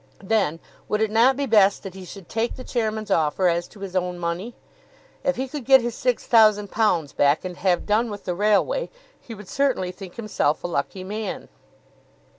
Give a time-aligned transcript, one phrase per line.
[0.23, 0.59] Then,
[0.89, 3.95] would it not be best that he should take the Chairman's offer as to his
[3.95, 4.55] own money?
[5.23, 8.89] If he could get his £6,000 back and have done with the railway,
[9.21, 11.49] he would certainly think himself a lucky man.